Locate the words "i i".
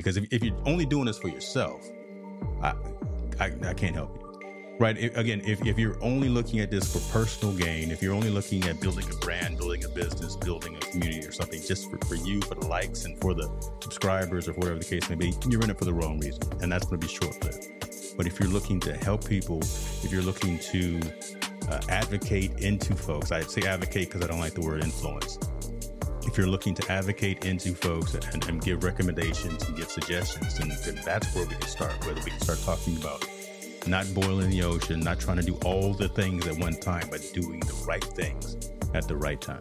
2.62-3.52, 3.38-3.74